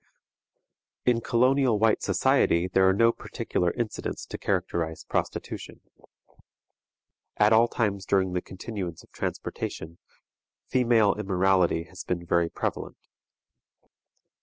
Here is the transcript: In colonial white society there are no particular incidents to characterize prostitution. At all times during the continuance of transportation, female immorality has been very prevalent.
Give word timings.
In 1.05 1.21
colonial 1.21 1.77
white 1.77 2.01
society 2.01 2.67
there 2.67 2.89
are 2.89 2.93
no 2.93 3.11
particular 3.11 3.69
incidents 3.69 4.25
to 4.25 4.37
characterize 4.39 5.03
prostitution. 5.03 5.79
At 7.37 7.53
all 7.53 7.67
times 7.67 8.07
during 8.07 8.33
the 8.33 8.41
continuance 8.41 9.03
of 9.03 9.11
transportation, 9.11 9.99
female 10.67 11.13
immorality 11.13 11.83
has 11.83 12.03
been 12.03 12.25
very 12.25 12.49
prevalent. 12.49 12.97